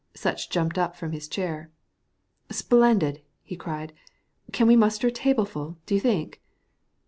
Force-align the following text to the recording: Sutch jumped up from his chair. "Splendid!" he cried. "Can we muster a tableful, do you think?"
Sutch 0.15 0.49
jumped 0.49 0.79
up 0.79 0.95
from 0.95 1.11
his 1.11 1.27
chair. 1.27 1.69
"Splendid!" 2.49 3.21
he 3.43 3.55
cried. 3.55 3.93
"Can 4.51 4.65
we 4.65 4.75
muster 4.75 5.09
a 5.09 5.11
tableful, 5.11 5.77
do 5.85 5.93
you 5.93 6.01
think?" 6.01 6.41